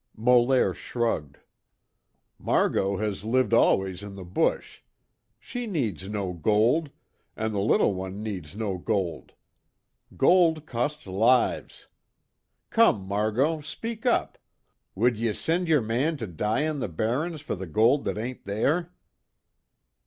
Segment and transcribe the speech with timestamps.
[0.17, 1.37] Molaire shrugged:
[2.39, 4.81] "Margot has lived always in the bush.
[5.39, 6.89] She needs no gold,
[7.37, 9.33] an' the little one needs no gold.
[10.17, 11.87] Gold costs lives.
[12.71, 14.39] Come, Margot, speak up!
[14.95, 18.45] Would ye send ye're man to die in the barrens for the gold that ain't
[18.45, 18.95] there?"